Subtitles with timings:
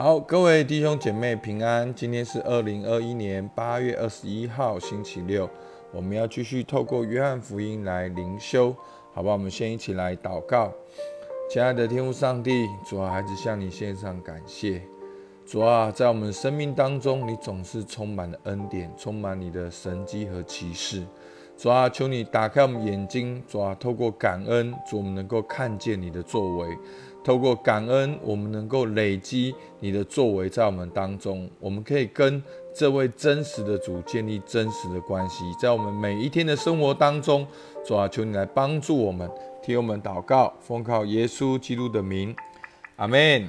[0.00, 1.92] 好，各位弟兄姐妹平安。
[1.92, 5.50] 今天是二零二一年八月二十一号，星期六。
[5.92, 8.72] 我们要继续透过约翰福音来灵修，
[9.12, 9.32] 好吧？
[9.32, 10.72] 我们先一起来祷告。
[11.50, 14.80] 亲爱的天父上帝，主啊，孩子向你献上感谢。
[15.44, 21.04] 主啊，在我们生命当中，你总是充满了恩典，充满你的神迹和启示。
[21.56, 26.68] 主啊，求你打开我们眼睛，主啊，透过感恩，主我们能够看见你的作为。
[27.24, 32.42] 透过感恩，我们能够累积你的作为在我们当中，我们可以跟
[32.74, 37.46] 这位真实的主建立真实的关系，在我们每一天的生活当中，
[37.84, 39.28] 主啊，求你来帮助我们，
[39.62, 42.34] 替我们祷告，奉靠耶稣基督的名，
[42.96, 43.46] 阿门。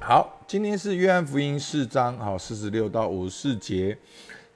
[0.00, 3.98] 好，今天是约翰福音四章，好四十六到五十四节，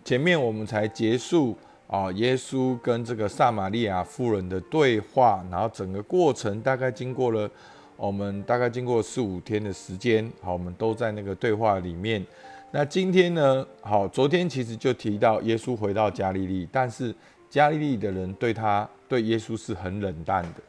[0.03, 7.51] 前面我们才结束啊，耶稣跟这个撒玛利亚妇人的对话，然后整个过程大概经过了。
[7.97, 12.25] 我们大概经过四五天的时间，好，我们都在那个对话里面。
[12.73, 13.65] 那今天呢？
[13.81, 17.15] 好，昨天其实就提到耶稣回到加利利，但是
[17.51, 20.63] 加利利的人对他、对耶稣是很冷淡的。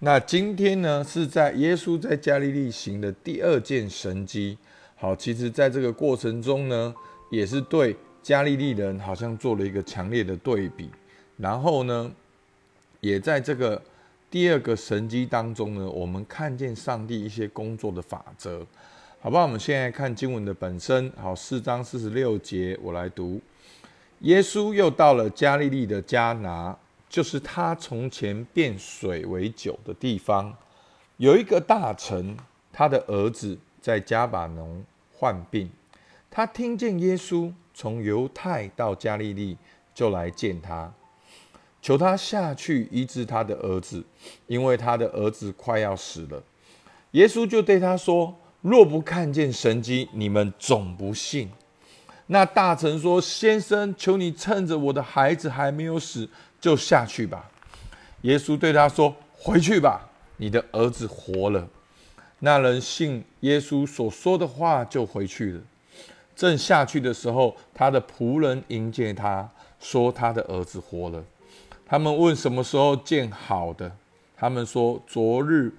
[0.00, 4.58] 那今天呢，是在耶稣在加利利行的第二件神迹。
[4.96, 6.94] 好，其实在这个过程中呢，
[7.30, 10.90] 也是对加利利人好像做了一个强烈的对比。
[11.36, 12.12] 然后呢，
[13.00, 13.80] 也在这个。
[14.34, 18.66] 第二个神机当中呢，我们看见上帝一些工作的法则，
[19.20, 19.44] 好不好？
[19.44, 23.40] 我们现在看经文的本身，好，四章四十六节，我来读。
[24.22, 26.76] 耶稣又到了加利利的迦拿，
[27.08, 30.52] 就是他从前变水为酒的地方。
[31.18, 32.36] 有一个大臣，
[32.72, 35.70] 他的儿子在加巴农患病，
[36.28, 39.56] 他听见耶稣从犹太到加利利，
[39.94, 40.92] 就来见他。
[41.84, 44.02] 求他下去医治他的儿子，
[44.46, 46.42] 因为他的儿子快要死了。
[47.10, 51.50] 耶稣就对他说：“若不看见神迹，你们总不信。”
[52.28, 56.26] 那大臣说：“先生，求你趁着我的孩子还没有死，
[56.58, 57.50] 就下去吧。”
[58.22, 60.08] 耶稣对他说：“回去吧，
[60.38, 61.68] 你的儿子活了。”
[62.40, 65.60] 那人信耶稣所说的话，就回去了。
[66.34, 69.46] 正下去的时候，他的仆人迎接他
[69.78, 71.22] 说：“他的儿子活了。”
[71.94, 73.96] 他们问什么时候见好的？
[74.36, 75.72] 他们说昨日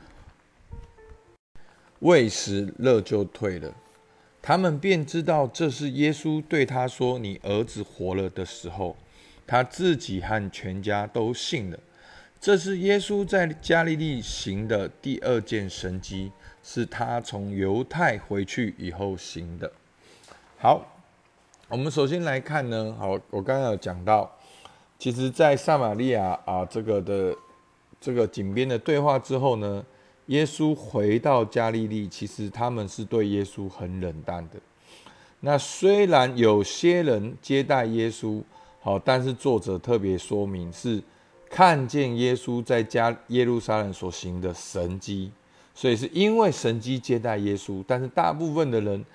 [1.99, 3.69] 未时热就退了。
[4.41, 8.95] 他们便知道这是耶稣对他说：“你儿子活了”的时候，
[9.45, 11.77] 他自己和全家都信了。
[12.39, 16.31] 这是耶稣在加利利行的第二件神迹，
[16.63, 19.69] 是他从犹太回去以后行的。
[20.57, 20.95] 好，
[21.67, 22.95] 我们首先来看呢。
[22.97, 24.33] 好，我刚刚有讲到。
[24.97, 27.35] 其实，在撒玛利亚啊，这个的
[28.00, 29.85] 这个井边的对话之后呢，
[30.28, 34.56] 耶稣回到加利利，其实他们是对耶稣很冷淡的。
[35.41, 38.41] 那虽然有些人接待耶稣，
[38.81, 41.03] 好，但是作者特别说明是
[41.50, 45.29] 看见耶稣在加耶路撒冷所行的神迹，
[45.75, 47.83] 所以是因为神迹接待耶稣。
[47.85, 49.06] 但是大部分的人。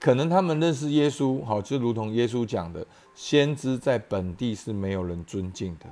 [0.00, 2.86] 可能他们认识耶稣，好，就如同耶稣讲的，
[3.16, 5.86] 先知在本地是没有人尊敬的，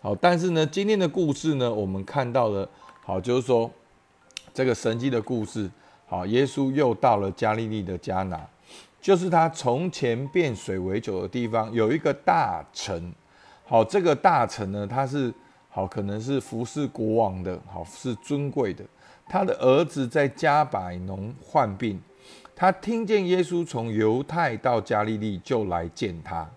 [0.00, 2.66] 好，但是呢，今天的故事呢，我们看到了，
[3.02, 3.70] 好，就是说
[4.54, 5.70] 这个神迹的故事，
[6.06, 8.40] 好，耶稣又到了加利利的迦拿，
[8.98, 13.12] 就是他从前变水为酒的地方，有一个大臣，
[13.66, 15.30] 好，这个大臣呢，他是
[15.68, 18.82] 好，可能是服侍国王的，好，是尊贵的，
[19.28, 22.00] 他的儿子在加百农患病。
[22.56, 26.48] 他听见耶稣从犹太到加利利，就来见他。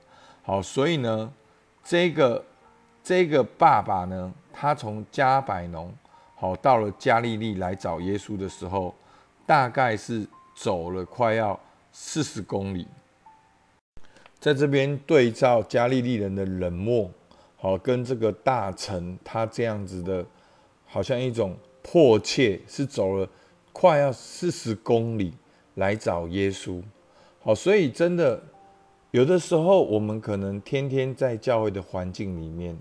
[0.44, 1.34] 好，所以呢，
[1.84, 2.46] 这个
[3.03, 5.91] 这个爸爸呢，他从加百农
[6.35, 8.94] 好到了加利利来找耶稣的时候，
[9.46, 11.59] 大概是走了快要
[11.91, 12.88] 四十公里。
[14.40, 17.09] 在这边对照加利利人的冷漠，
[17.56, 20.24] 好跟这个大臣他这样子的，
[20.85, 23.28] 好像一种迫切，是走了
[23.74, 25.34] 快要四十公里。
[25.78, 26.82] 来找耶稣，
[27.40, 28.41] 好，所以真的
[29.12, 32.76] 有的时候，我们可能天天在教会的环境里面，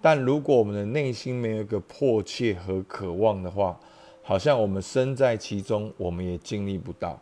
[0.00, 3.78] 但如果我们的内心没有一个迫切和渴望的话，
[4.22, 7.16] 好像我们身在其中，我们也经历不到。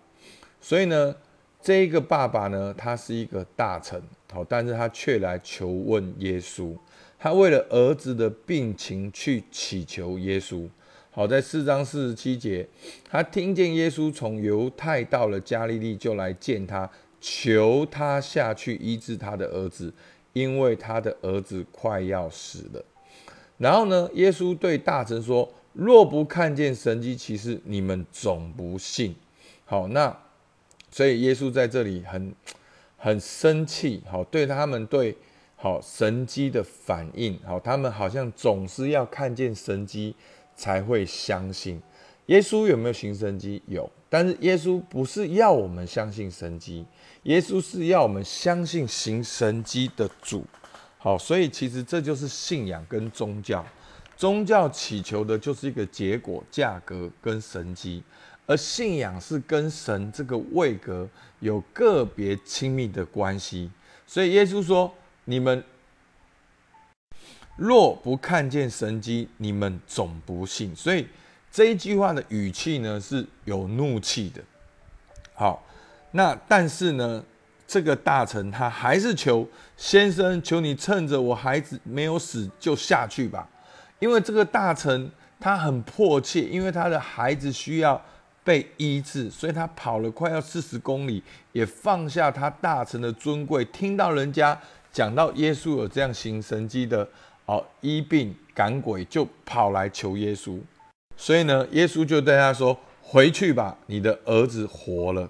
[0.59, 1.15] 所以呢，
[1.61, 4.03] 这一个爸爸呢，他是一个大臣，
[4.33, 6.75] 好，但是他却来求问耶稣，
[7.19, 10.67] 他为了儿子的病情去祈求耶稣。
[11.21, 12.67] 好在四章四十七节，
[13.05, 16.91] 他听见耶稣从犹太到了加利利，就来见他，
[17.21, 19.93] 求他下去医治他的儿子，
[20.33, 22.83] 因为他的儿子快要死了。
[23.59, 29.15] 然后呢，耶稣对大臣说：“若不看见神迹奇事，你们总不信。”
[29.67, 30.17] 好，那
[30.91, 32.35] 所以耶稣在这里很
[32.97, 35.15] 很生气，好，对他们对
[35.55, 40.15] 好神机的反应，好，他们好像总是要看见神机
[40.61, 41.81] 才会相信。
[42.27, 43.62] 耶稣有没有行神机？
[43.67, 46.85] 有，但是耶稣不是要我们相信神机，
[47.23, 50.45] 耶稣是要我们相信行神机的主。
[50.99, 53.65] 好，所以其实这就是信仰跟宗教。
[54.19, 58.03] 宗教祈求的就是一个结果、价格跟神机，
[58.47, 61.09] 而信仰是跟神这个位格
[61.39, 63.71] 有个别亲密的关系。
[64.07, 64.93] 所以耶稣说
[65.25, 65.65] ：“你们
[67.61, 71.07] 若不看见神机，你们总不信。”所以
[71.53, 74.43] 这一句话的语气呢是有怒气的。
[75.35, 75.62] 好，
[76.12, 77.23] 那但是呢，
[77.67, 79.47] 这个大臣他还是求
[79.77, 83.47] 先生，求你趁着我孩子没有死就下去吧。
[83.99, 88.03] 因为这个大臣他很迫切，因为他的孩子需要
[88.43, 91.23] 被医治，所以他跑了快要四十公里，
[91.53, 94.59] 也放下他大臣的尊贵，听到人家
[94.91, 97.07] 讲到耶稣有这样行神迹的
[97.50, 100.56] 哦，医病赶鬼，就跑来求耶稣。
[101.17, 105.29] 所以呢，耶稣就对他说：“回去吧，你的儿子活了。”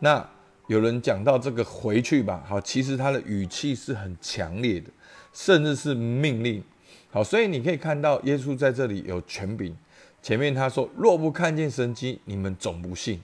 [0.00, 0.28] 那
[0.66, 4.90] 有人讲到这个“回去吧”，好，其实他的语气是很强烈的，
[5.32, 6.62] 甚至是命令。
[7.10, 9.74] 好，所以你可以看到耶稣在这里有权柄。
[10.20, 13.18] 前面他说：“若不看见神迹，你们总不信。”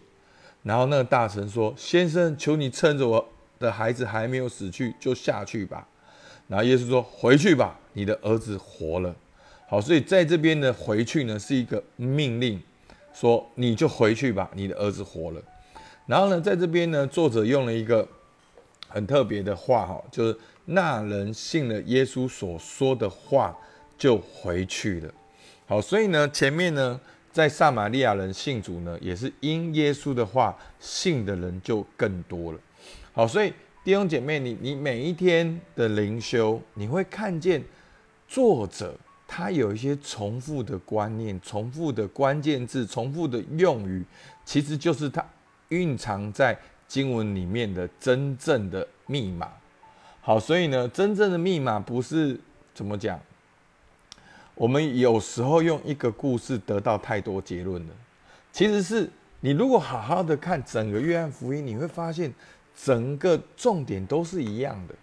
[0.64, 3.28] 然后那个大臣说：“先生，求你趁着我
[3.58, 5.86] 的孩子还没有死去，就下去吧。”
[6.48, 9.14] 然后耶稣说：“回去吧，你的儿子活了。”
[9.66, 12.62] 好，所以在这边的回去呢是一个命令，
[13.12, 15.42] 说你就回去吧，你的儿子活了。
[16.06, 18.06] 然后呢，在这边呢，作者用了一个
[18.88, 23.56] 很特别的话，哈，就是那人信了耶稣所说的话。
[23.98, 25.12] 就回去了。
[25.66, 27.00] 好，所以呢，前面呢，
[27.32, 32.58] 在撒玛利亚人信主呢，也是因耶稣的话信的人就更多了。
[33.12, 33.52] 好，所以
[33.82, 37.60] 弟兄姐妹，你你每一天的灵修，你会看见
[38.28, 38.94] 作者
[39.26, 44.04] 他有一些重复的观念、重复的关键字、重复的用语，
[44.44, 45.24] 其实就是他
[45.70, 49.50] 蕴藏在经文里面的真正的密码。
[50.20, 52.38] 好，所以呢，真正的密码不是
[52.74, 53.18] 怎么讲。
[54.54, 57.94] 我们有时候用一个故事得到太多结论了，
[58.52, 59.08] 其实是
[59.40, 62.32] 你如果好好的看整个约翰福音，你会发现
[62.74, 64.94] 整个重点都是一样的。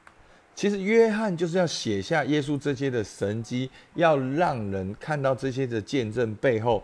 [0.56, 6.82] 其实约翰就是要写下耶稣这些的神迹，要让人看到这些的见证背后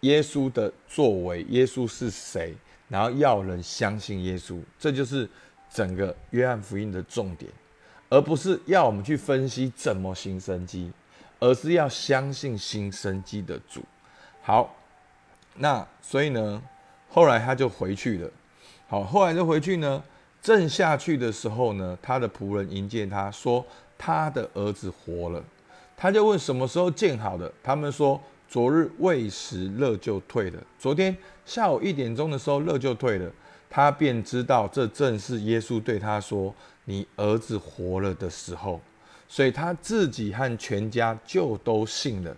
[0.00, 2.52] 耶稣的作为，耶稣是谁，
[2.88, 5.26] 然后要人相信耶稣，这就是
[5.72, 7.50] 整个约翰福音的重点，
[8.10, 10.92] 而不是要我们去分析怎么行神迹。
[11.38, 13.82] 而是要相信新生机的主。
[14.40, 14.74] 好，
[15.56, 16.62] 那所以呢，
[17.10, 18.30] 后来他就回去了。
[18.88, 20.02] 好，后来就回去呢，
[20.46, 23.66] 正下去的时候呢，他的仆人迎接他说
[23.98, 25.42] 他的儿子活了。
[25.96, 27.52] 他就问什么时候见好的？
[27.64, 30.62] 他们说昨日未时热就退了。
[30.78, 33.28] 昨天下午一点钟的时候热就退了。
[33.68, 36.54] 他便知道这正是耶稣对他说
[36.84, 38.80] 你儿子活了的时候。
[39.26, 42.36] 所以他自己和全家就都信了。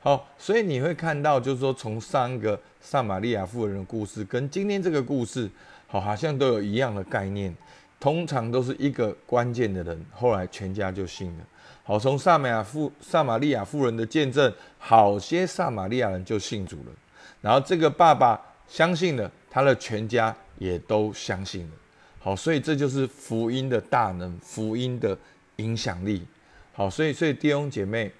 [0.00, 5.50] 好，所以你会看到，就是说，从三个撒玛利亚妇人的故事跟今天这个故事，
[5.88, 7.52] 好，好像都有一样的概念。
[7.98, 11.44] 通常都是一个关键的人，后来全家就信了。
[11.82, 16.92] 好，从撒玛妇撒玛利亚妇人的见证，好些撒玛利亚人就信主了。
[17.40, 21.72] 然后这个爸爸相信了，他的全家也都相信了。
[22.20, 25.18] 好，所以这就是福音的大能，福音的。
[25.58, 26.24] 影响力
[26.72, 28.12] 好，所以所以弟兄姐妹，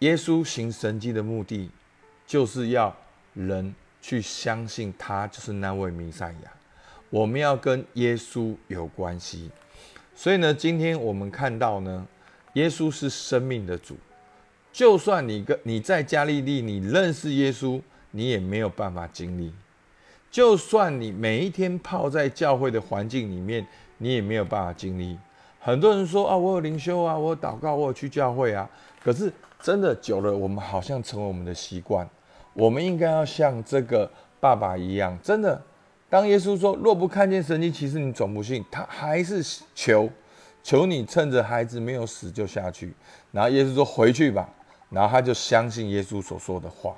[0.00, 1.70] 耶稣行神迹的目的，
[2.26, 2.94] 就是要
[3.32, 6.50] 人去相信他就是那位弥赛亚。
[7.10, 9.50] 我们要跟耶稣有关系，
[10.14, 12.06] 所以呢，今天我们看到呢，
[12.52, 13.96] 耶稣是生命的主。
[14.70, 19.52] 就算你跟你在加利利，你认识耶稣，你也没有办法经历。
[20.30, 25.18] 就算你每一天泡在教会的环境里面，你也没有办法经历。
[25.58, 28.68] 很多人说啊，我有灵修啊，我有祷告，我有去教会啊。
[29.02, 32.06] 可是真的久了，我们好像成为我们的习惯。
[32.52, 35.60] 我们应该要像这个爸爸一样，真的。
[36.10, 38.64] 当耶稣说若不看见神迹，其实你总不信。
[38.70, 40.08] 他还是求，
[40.62, 42.92] 求你趁着孩子没有死就下去。
[43.32, 44.48] 然后耶稣说回去吧。
[44.90, 46.96] 然后他就相信耶稣所说的话。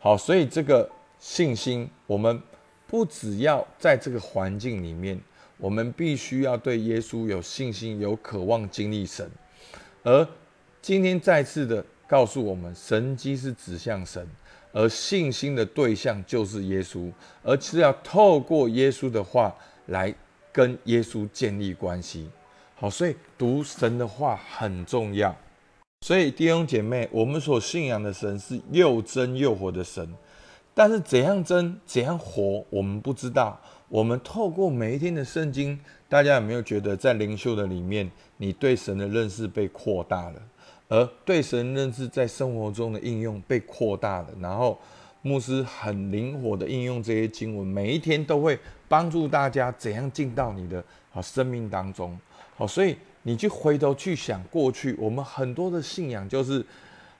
[0.00, 0.90] 好，所以这个
[1.20, 2.42] 信心，我们
[2.88, 5.20] 不只要在这个环境里面。
[5.56, 9.30] 我们必须要对耶稣有信心，有渴望经历神。
[10.02, 10.26] 而
[10.80, 14.26] 今天再次的告诉我们，神迹是指向神，
[14.72, 17.08] 而信心的对象就是耶稣，
[17.44, 19.54] 而是要透过耶稣的话
[19.86, 20.12] 来
[20.50, 22.28] 跟耶稣建立关系。
[22.74, 25.32] 好，所以读神的话很重要。
[26.00, 30.12] 所以弟兄姐妹，我们所信仰的神是又真又活的神，
[30.74, 33.60] 但是怎样真怎样活，我们不知道。
[33.88, 40.42] 我们透过每一天的圣经，大家有没有觉得在灵修的里面，你对神的认识被扩大了，
[40.90, 44.28] 而对神认识在生活中的应用被扩大了？
[44.38, 44.78] 然后
[45.22, 52.14] 牧师很灵活的应用这些经文，每一天都会帮助大家怎样进到你的啊生命当中。
[52.54, 52.94] 好，所以。
[53.22, 56.64] 你去回头去想过去，我们很多的信仰就是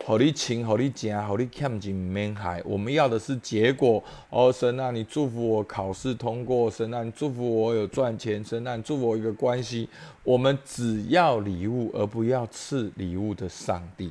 [0.02, 2.60] 好你请，好你讲，好你看进门海。
[2.64, 4.02] 我们要的是结果。
[4.30, 9.86] 哦，神啊，你祝福我考试通过，神啊，你祝福我有赚钱，神啊，你祝福我一个关系。
[10.24, 14.10] 我们只要礼物，而不要赐礼物的上帝。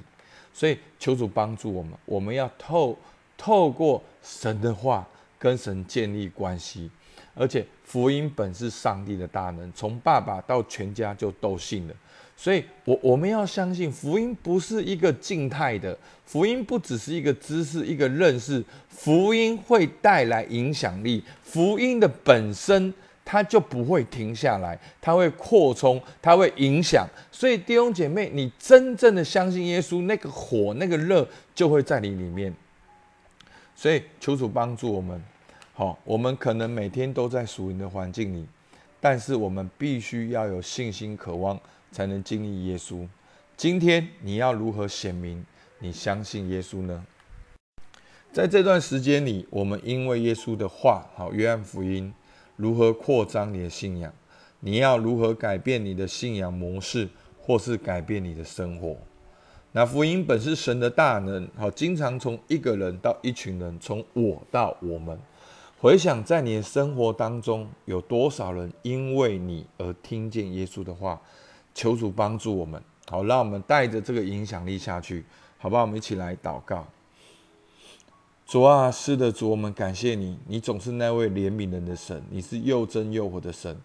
[0.53, 2.95] 所以求主帮助我们，我们要透
[3.35, 5.05] 透过神的话
[5.39, 6.89] 跟神建立关系。
[7.33, 11.93] 而且福音本是上帝的大能，从爸爸到全家就都信了。
[12.41, 21.21] 所以，我我们要相信福音不是一个静态的，福音不只是一个知识、一个认识，福音会带来影响力。
[21.43, 22.93] 福音的本身
[23.25, 27.05] 它就不会停下来，它会扩充，它会影响。
[27.29, 32.55] 所以，弟兄姐妹，你真正的相信耶稣，那个火、那个热就会在你里面。
[33.75, 35.21] 所以，求主帮助我们。
[35.73, 38.45] 好，我们可能每天都在属灵的环境里，
[39.01, 41.59] 但是我们必须要有信心、渴望，
[41.91, 43.07] 才能经历耶稣。
[43.55, 45.45] 今天你要如何显明
[45.79, 47.05] 你相信耶稣呢？
[48.31, 52.13] 在这段时间里，我们因为耶稣的话，好，约翰福音，
[52.57, 54.13] 如何扩张你的信仰？
[54.59, 58.97] 你要如何改变你的信仰模式，或是改变你的生活？
[59.71, 65.17] 那福音本是神的大能，好，经常从一个人到一群人，从我到我们。
[65.81, 71.19] 回想在你的生活当中，有多少人因为你而听见耶稣的话？
[71.73, 75.23] 求主帮助我们，好，让我们带着这个影响力下去，
[75.57, 75.79] 好吧？
[75.79, 76.85] 我们一起来祷告。
[78.45, 83.79] 主啊，是的，主，我们感谢你，你总是那位怜悯人的神，你是又真又活的神。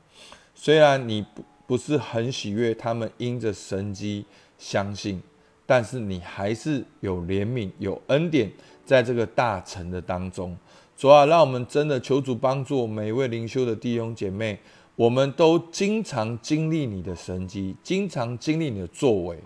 [0.53, 4.27] 虽然你不不是很喜悦他们因着神机
[4.59, 5.23] 相信，
[5.65, 8.51] 但是你还是有怜悯、有恩典，
[8.85, 10.59] 在这个大城的当中。
[10.97, 14.59] 主啊，让我们真的求主帮助每一位灵修的弟兄姐妹，
[14.95, 19.37] 我们都经常经历你的神迹，经常经历你的作为，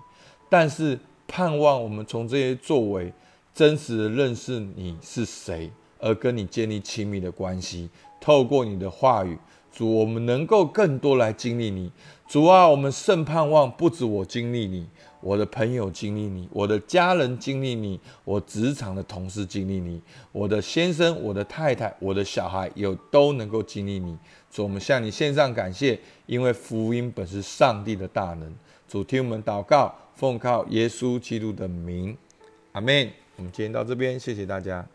[0.51, 3.13] 但是盼望我们从这些作为
[3.55, 7.89] 真实的认识你是谁，而跟你建立亲密的关系。
[8.21, 9.39] 透过你的话语，
[9.73, 11.91] 主，我们能够更多来经历你。
[12.29, 14.87] 主啊，我们甚盼望不止我经历你。
[15.21, 24.17] 我的朋友经历你，我的家人经历你，我职场的同事经历你，我的先生、我的太太、我的小孩有都能够经历你。
[24.51, 28.55] 主，我们向你献上感谢，因为福音本是上帝的大能。
[28.87, 32.17] 主，听我们祷告，奉靠耶稣基督的名，
[32.73, 33.11] 阿门。
[33.37, 34.87] 我们今天到这边，谢谢大家。